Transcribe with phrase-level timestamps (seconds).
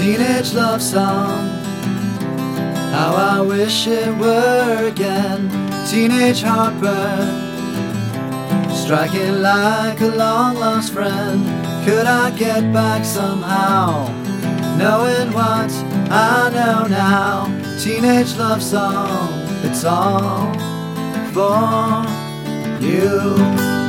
[0.00, 1.46] teenage love song.
[2.90, 5.50] How I wish it were again.
[5.90, 7.28] Teenage heartburn.
[8.74, 11.44] Striking like a long lost friend.
[11.84, 14.08] Could I get back somehow?
[14.78, 15.70] Knowing what
[16.10, 17.44] I know now.
[17.78, 19.28] Teenage love song.
[19.64, 20.50] It's all
[21.34, 22.06] for
[22.80, 23.79] you.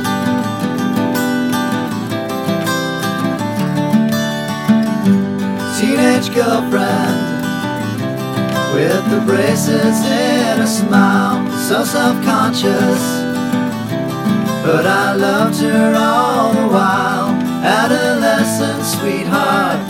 [6.22, 7.42] Teenage girlfriend
[8.74, 13.02] with the braces and a smile, so self-conscious.
[14.64, 17.30] But I loved her all the while,
[17.64, 19.80] adolescent sweetheart.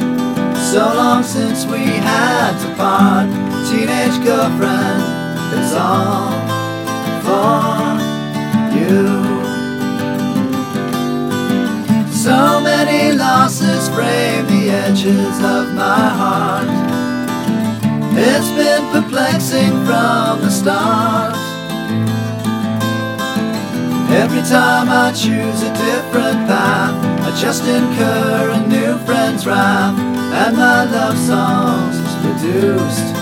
[0.56, 3.28] So long since we had to part,
[3.68, 5.02] teenage girlfriend.
[5.54, 6.32] It's all
[7.24, 8.00] for
[8.74, 9.42] you.
[12.10, 14.31] So many losses frame
[14.62, 16.68] the edges of my heart.
[18.14, 21.34] It's been perplexing from the start.
[24.22, 26.94] Every time I choose a different path,
[27.26, 33.21] I just incur a new friend's wrath, and my love songs is reduced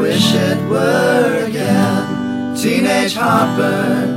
[0.00, 2.56] wish it were again.
[2.56, 4.10] Teenage heartburn.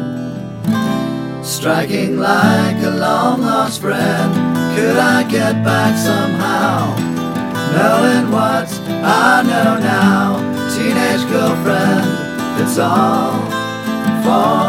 [1.44, 4.34] Striking like a long lost friend.
[4.76, 6.96] Could I get back somehow?
[7.76, 8.70] Knowing what
[9.28, 10.26] I know now.
[10.76, 12.08] Teenage girlfriend.
[12.62, 13.42] It's all
[14.26, 14.64] for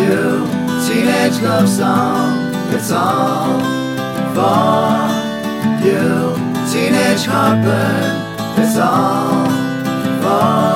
[0.00, 0.46] you.
[0.88, 2.32] Teenage love song.
[2.74, 3.60] It's all
[4.34, 5.18] for
[5.84, 6.48] you.
[6.72, 9.47] Teenage heartburn, it's all
[10.28, 10.67] for